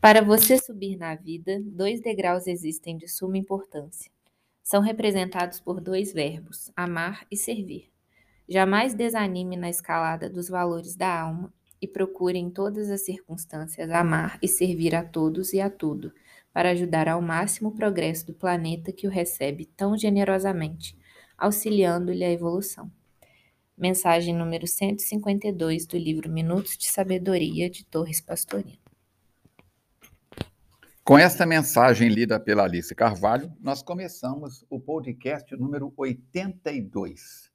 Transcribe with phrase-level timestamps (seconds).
[0.00, 4.08] Para você subir na vida, dois degraus existem de suma importância.
[4.62, 7.90] São representados por dois verbos, amar e servir.
[8.48, 14.38] Jamais desanime na escalada dos valores da alma e procure em todas as circunstâncias amar
[14.40, 16.12] e servir a todos e a tudo,
[16.52, 20.96] para ajudar ao máximo o progresso do planeta que o recebe tão generosamente,
[21.36, 22.88] auxiliando-lhe a evolução.
[23.76, 28.87] Mensagem número 152 do livro Minutos de Sabedoria de Torres Pastorino.
[31.08, 37.50] Com esta mensagem lida pela Alice Carvalho, nós começamos o podcast número 82.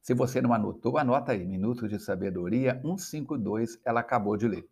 [0.00, 4.68] Se você não anotou, anota aí, Minutos de Sabedoria 152, ela acabou de ler.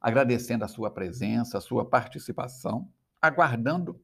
[0.00, 2.88] Agradecendo a sua presença, a sua participação,
[3.22, 4.00] aguardando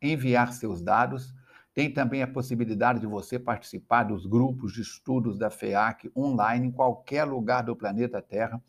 [0.00, 1.34] enviar seus dados.
[1.74, 6.72] Tem também a possibilidade de você participar dos grupos de estudos da FEAC online em
[6.72, 8.62] qualquer lugar do planeta Terra.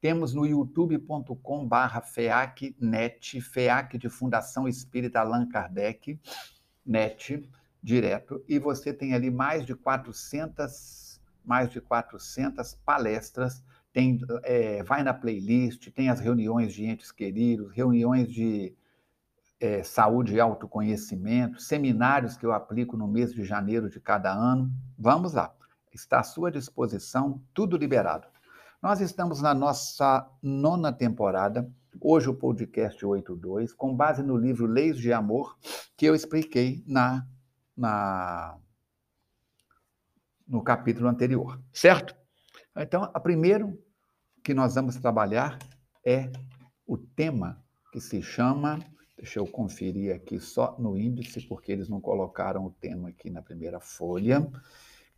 [0.00, 6.20] Temos no youtube.com/barra FEACnet, FEAC de Fundação Espírita Allan Kardec
[6.86, 7.48] net
[7.82, 13.62] direto e você tem ali mais de 400 mais de 400 palestras
[13.92, 18.74] tem é, vai na playlist tem as reuniões de entes queridos reuniões de
[19.60, 24.70] é, saúde e autoconhecimento seminários que eu aplico no mês de janeiro de cada ano.
[24.98, 25.54] Vamos lá.
[25.92, 28.26] Está à sua disposição tudo liberado.
[28.82, 31.68] Nós estamos na nossa nona temporada
[32.00, 35.56] Hoje o podcast 82, com base no livro Leis de Amor,
[35.96, 37.26] que eu expliquei na,
[37.76, 38.58] na
[40.46, 42.14] no capítulo anterior, certo?
[42.76, 43.78] Então, a primeiro
[44.44, 45.58] que nós vamos trabalhar
[46.04, 46.30] é
[46.86, 48.78] o tema que se chama,
[49.16, 53.42] deixa eu conferir aqui só no índice, porque eles não colocaram o tema aqui na
[53.42, 54.46] primeira folha.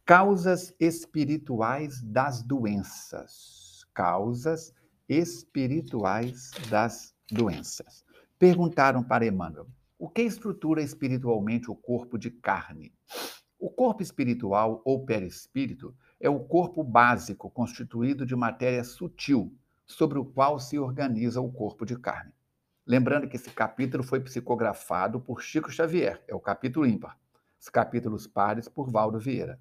[0.04, 3.86] Causas espirituais das doenças.
[3.92, 4.72] Causas
[5.08, 8.04] espirituais das doenças.
[8.38, 9.66] Perguntaram para Emmanuel:
[9.98, 12.92] o que estrutura espiritualmente o corpo de carne?
[13.58, 19.52] O corpo espiritual ou perispírito é o corpo básico constituído de matéria sutil,
[19.86, 22.32] sobre o qual se organiza o corpo de carne.
[22.86, 27.18] Lembrando que esse capítulo foi psicografado por Chico Xavier, é o capítulo ímpar.
[27.60, 29.58] Os capítulos pares por Valdo Vieira.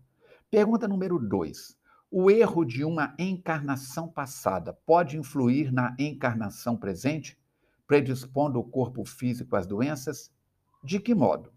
[0.52, 1.76] Pergunta número 2.
[2.10, 7.38] O erro de uma encarnação passada pode influir na encarnação presente,
[7.86, 10.32] predispondo o corpo físico às doenças?
[10.82, 11.52] De que modo?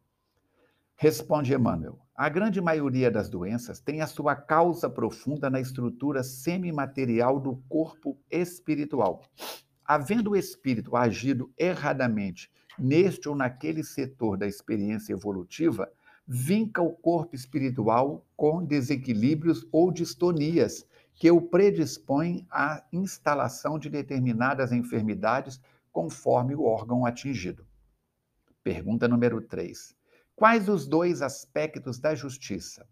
[0.96, 2.00] Responde Emmanuel.
[2.16, 8.18] A grande maioria das doenças tem a sua causa profunda na estrutura semimaterial do corpo
[8.28, 9.22] espiritual.
[9.84, 15.88] Havendo o espírito agido erradamente neste ou naquele setor da experiência evolutiva,
[16.32, 24.70] vinca o corpo espiritual com desequilíbrios ou distonias que o predispõem à instalação de determinadas
[24.70, 27.66] enfermidades conforme o órgão atingido.
[28.62, 29.92] Pergunta número 3.
[30.36, 32.86] Quais os dois aspectos da justiça?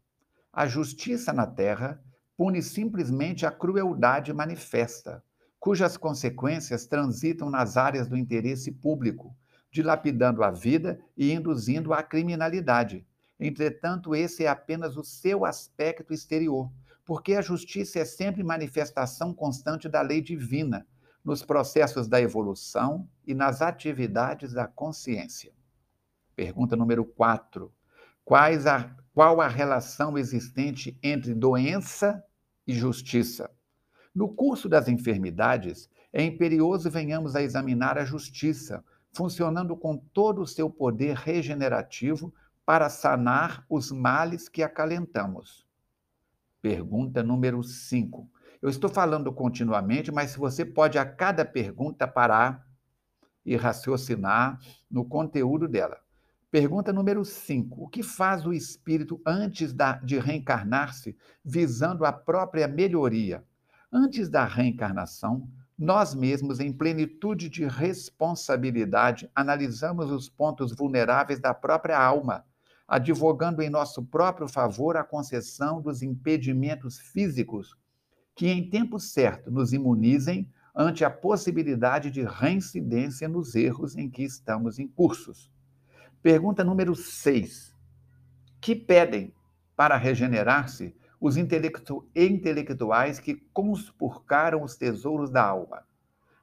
[0.53, 2.03] A justiça na terra
[2.37, 5.23] pune simplesmente a crueldade manifesta,
[5.61, 9.33] cujas consequências transitam nas áreas do interesse público,
[9.71, 13.07] dilapidando a vida e induzindo à criminalidade,
[13.39, 16.71] Entretanto, esse é apenas o seu aspecto exterior,
[17.05, 20.87] porque a justiça é sempre manifestação constante da lei divina,
[21.25, 25.53] nos processos da evolução e nas atividades da consciência.
[26.35, 27.73] Pergunta número 4.
[28.25, 32.25] Quais a, qual a relação existente entre doença
[32.67, 33.51] e justiça?
[34.15, 40.47] No curso das enfermidades, é imperioso venhamos a examinar a justiça, funcionando com todo o
[40.47, 42.33] seu poder regenerativo
[42.69, 45.67] para sanar os males que acalentamos?
[46.61, 48.31] Pergunta número 5.
[48.61, 52.69] Eu estou falando continuamente, mas você pode a cada pergunta parar
[53.43, 54.61] e raciocinar
[54.91, 55.99] no conteúdo dela.
[56.51, 57.85] Pergunta número 5.
[57.85, 63.43] O que faz o espírito antes da, de reencarnar-se, visando a própria melhoria?
[63.91, 65.49] Antes da reencarnação,
[65.79, 72.45] nós mesmos, em plenitude de responsabilidade, analisamos os pontos vulneráveis da própria alma
[72.89, 77.77] advogando em nosso próprio favor a concessão dos impedimentos físicos
[78.35, 84.23] que, em tempo certo, nos imunizem ante a possibilidade de reincidência nos erros em que
[84.23, 85.51] estamos incursos.
[86.23, 87.75] Pergunta número 6.
[88.61, 89.35] Que pedem
[89.77, 95.83] para regenerar-se os intelectu intelectuais que conspurcaram os tesouros da alma?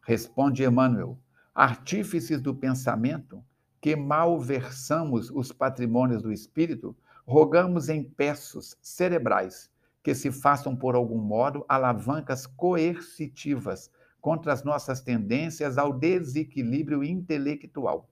[0.01, 1.17] Responde Emmanuel:
[1.53, 3.43] artífices do pensamento,
[3.85, 9.69] que malversamos os patrimônios do espírito, rogamos em peços cerebrais
[10.01, 18.09] que se façam, por algum modo, alavancas coercitivas contra as nossas tendências ao desequilíbrio intelectual.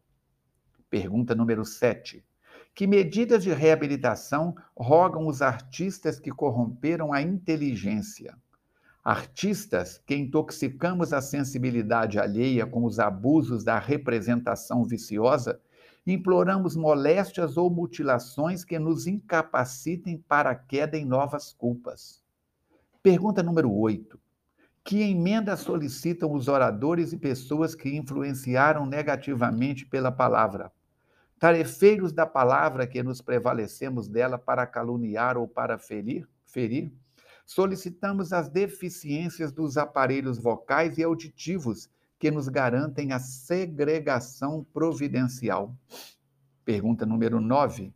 [0.91, 2.23] Pergunta número 7.
[2.75, 8.37] Que medidas de reabilitação rogam os artistas que corromperam a inteligência?
[9.03, 15.59] Artistas que intoxicamos a sensibilidade alheia com os abusos da representação viciosa
[16.05, 22.21] imploramos moléstias ou mutilações que nos incapacitem para a queda em novas culpas.
[23.01, 24.19] Pergunta número 8.
[24.83, 30.71] Que emenda solicitam os oradores e pessoas que influenciaram negativamente pela palavra?
[31.39, 36.27] Tarefeiros da palavra que nos prevalecemos dela para caluniar ou para ferir?
[36.45, 36.93] ferir?
[37.45, 45.75] Solicitamos as deficiências dos aparelhos vocais e auditivos que nos garantem a segregação providencial.
[46.63, 47.93] Pergunta número 9.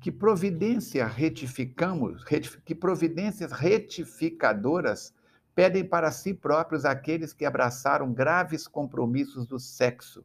[0.00, 2.22] Que providência retificamos,
[2.64, 5.12] que providências retificadoras
[5.54, 10.24] pedem para si próprios aqueles que abraçaram graves compromissos do sexo?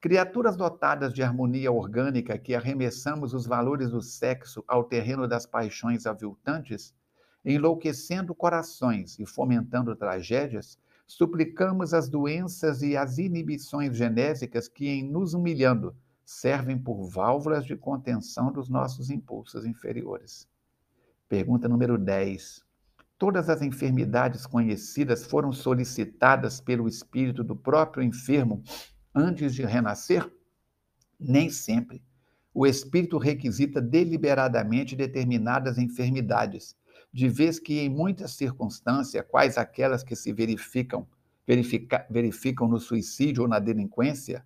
[0.00, 6.06] Criaturas dotadas de harmonia orgânica que arremessamos os valores do sexo ao terreno das paixões
[6.06, 6.92] aviltantes,
[7.44, 15.34] enlouquecendo corações e fomentando tragédias, suplicamos as doenças e as inibições genésicas que, em nos
[15.34, 15.94] humilhando,
[16.24, 20.48] servem por válvulas de contenção dos nossos impulsos inferiores.
[21.28, 22.64] Pergunta número 10.
[23.18, 28.62] Todas as enfermidades conhecidas foram solicitadas pelo espírito do próprio enfermo
[29.14, 30.30] antes de renascer?
[31.18, 32.02] Nem sempre.
[32.54, 36.76] O espírito requisita deliberadamente determinadas enfermidades
[37.12, 41.06] de vez que em muitas circunstâncias, quais aquelas que se verificam,
[41.46, 44.44] verifica, verificam no suicídio ou na delinquência,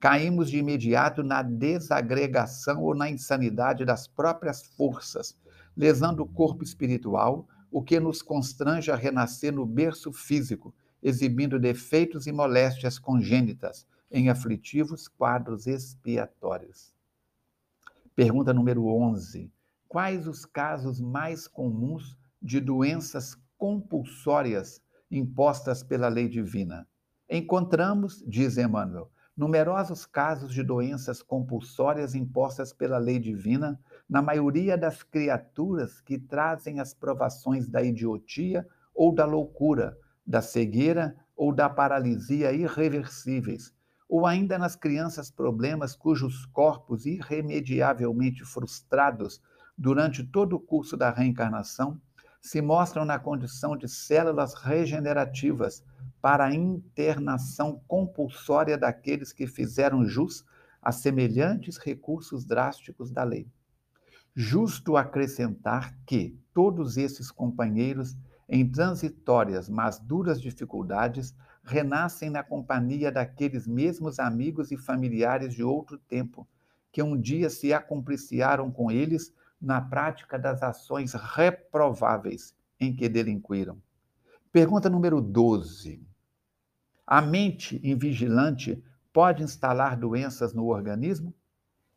[0.00, 5.36] caímos de imediato na desagregação ou na insanidade das próprias forças,
[5.76, 12.26] lesando o corpo espiritual, o que nos constrange a renascer no berço físico, exibindo defeitos
[12.26, 16.94] e moléstias congênitas em aflitivos quadros expiatórios.
[18.14, 19.52] Pergunta número 11
[19.88, 26.86] quais os casos mais comuns de doenças compulsórias impostas pela lei divina.
[27.28, 33.78] Encontramos, diz Emmanuel, numerosos casos de doenças compulsórias impostas pela lei divina
[34.08, 41.16] na maioria das criaturas que trazem as provações da idiotia ou da loucura, da cegueira
[41.36, 43.74] ou da paralisia irreversíveis,
[44.08, 49.42] ou ainda nas crianças problemas cujos corpos irremediavelmente frustrados
[49.76, 52.00] durante todo o curso da reencarnação,
[52.40, 55.84] se mostram na condição de células regenerativas
[56.22, 60.44] para a internação compulsória daqueles que fizeram jus
[60.80, 63.48] a semelhantes recursos drásticos da lei.
[64.34, 68.16] Justo acrescentar que todos esses companheiros,
[68.48, 71.34] em transitórias, mas duras dificuldades,
[71.64, 76.46] renascem na companhia daqueles mesmos amigos e familiares de outro tempo,
[76.92, 83.80] que um dia se acompliciaram com eles na prática das ações reprováveis em que delinquiram.
[84.52, 86.02] Pergunta número 12.
[87.06, 88.82] A mente invigilante
[89.12, 91.34] pode instalar doenças no organismo?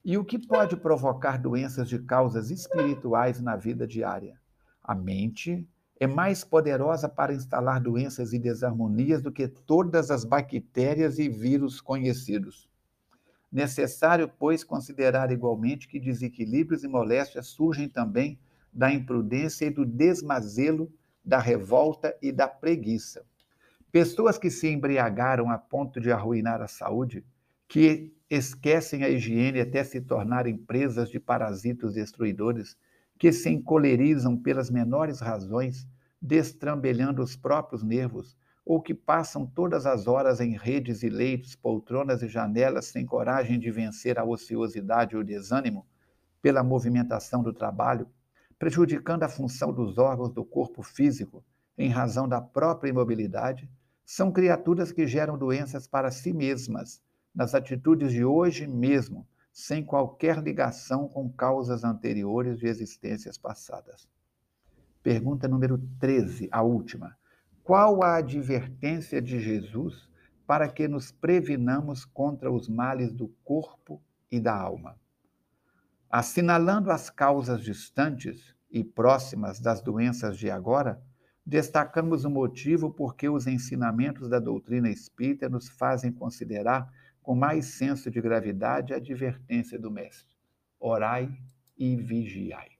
[0.06, 4.39] E o que pode provocar doenças de causas espirituais na vida diária?
[4.82, 5.68] A mente
[6.00, 11.82] é mais poderosa para instalar doenças e desarmonias do que todas as bactérias e vírus
[11.82, 12.68] conhecidos.
[13.51, 18.39] Necessário, pois, considerar igualmente que desequilíbrios e moléstias surgem também
[18.72, 20.91] da imprudência e do desmazelo,
[21.25, 23.25] da revolta e da preguiça.
[23.91, 27.25] Pessoas que se embriagaram a ponto de arruinar a saúde,
[27.68, 32.77] que esquecem a higiene até se tornarem presas de parasitos destruidores,
[33.18, 35.88] que se encolerizam pelas menores razões,
[36.22, 38.38] destrambelhando os próprios nervos,
[38.69, 43.57] ou que passam todas as horas em redes e leitos, poltronas e janelas, sem coragem
[43.57, 45.88] de vencer a ociosidade ou desânimo
[46.39, 48.07] pela movimentação do trabalho,
[48.59, 51.43] prejudicando a função dos órgãos do corpo físico
[51.79, 53.67] em razão da própria imobilidade,
[54.05, 57.01] são criaturas que geram doenças para si mesmas,
[57.33, 64.07] nas atitudes de hoje mesmo, sem qualquer ligação com causas anteriores de existências passadas.
[65.01, 67.17] Pergunta número 13, a última.
[67.63, 70.10] Qual a advertência de Jesus
[70.48, 74.01] para que nos previnamos contra os males do corpo
[74.32, 74.98] e da alma?
[76.10, 81.01] assinalando as causas distantes e próximas das doenças de agora,
[81.46, 87.66] destacamos o motivo por que os ensinamentos da doutrina espírita nos fazem considerar com mais
[87.66, 90.36] senso de gravidade a advertência do Mestre:
[90.80, 91.32] orai
[91.78, 92.72] e vigiai.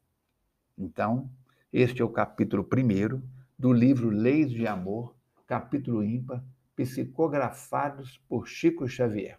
[0.78, 1.30] Então,
[1.72, 3.22] este é o capítulo primeiro
[3.60, 5.14] do livro Leis de Amor,
[5.46, 6.42] capítulo ímpar,
[6.78, 9.38] psicografados por Chico Xavier.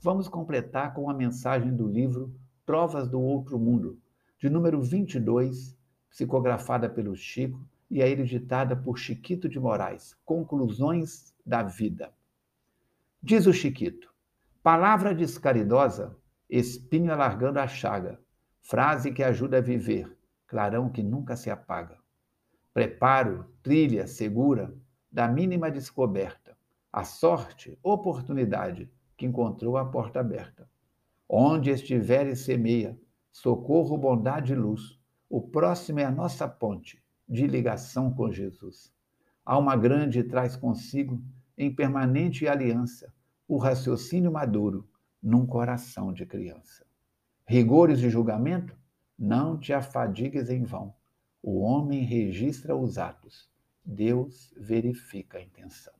[0.00, 2.34] Vamos completar com a mensagem do livro
[2.66, 4.00] Trovas do Outro Mundo,
[4.36, 5.78] de número 22,
[6.10, 10.16] psicografada pelo Chico e aí ditada por Chiquito de Moraes.
[10.24, 12.12] Conclusões da vida.
[13.22, 14.12] Diz o Chiquito:
[14.60, 16.16] Palavra descaridosa,
[16.50, 18.18] espinho alargando a chaga,
[18.60, 22.01] frase que ajuda a viver, clarão que nunca se apaga.
[22.74, 24.74] Preparo, trilha segura
[25.10, 26.56] da mínima descoberta,
[26.90, 30.66] a sorte, oportunidade que encontrou a porta aberta.
[31.28, 32.98] Onde estiver e semeia,
[33.30, 34.98] socorro, bondade e luz.
[35.28, 38.90] O próximo é a nossa ponte de ligação com Jesus.
[39.44, 41.22] Alma grande traz consigo,
[41.58, 43.12] em permanente aliança,
[43.46, 44.88] o raciocínio maduro
[45.22, 46.86] num coração de criança.
[47.46, 48.74] Rigores de julgamento?
[49.18, 50.94] Não te afadigues em vão.
[51.42, 53.50] O homem registra os atos,
[53.84, 55.92] Deus verifica a intenção.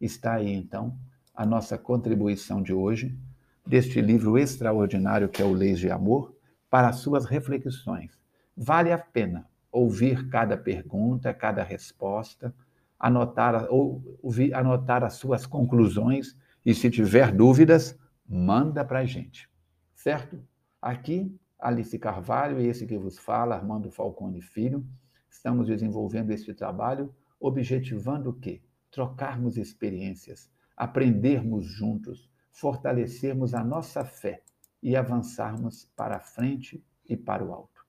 [0.00, 0.98] Está aí, então,
[1.32, 3.16] a nossa contribuição de hoje,
[3.64, 6.34] deste livro extraordinário que é o Leis de Amor,
[6.68, 8.18] para as suas reflexões.
[8.56, 12.54] Vale a pena ouvir cada pergunta, cada resposta,
[12.98, 17.96] anotar, ou, ouvir, anotar as suas conclusões e, se tiver dúvidas,
[18.28, 19.48] manda para a gente.
[19.94, 20.42] Certo?
[20.80, 24.86] Aqui, Alice Carvalho e esse que vos fala, Armando Falcone Filho,
[25.30, 28.62] estamos desenvolvendo este trabalho objetivando o quê?
[28.90, 34.42] Trocarmos experiências, aprendermos juntos, fortalecermos a nossa fé
[34.82, 37.84] e avançarmos para a frente e para o alto.